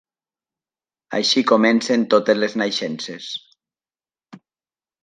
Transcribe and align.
Així 1.17 1.43
comencen 1.53 2.07
totes 2.15 2.43
les 2.45 2.59
naixences. 2.65 3.31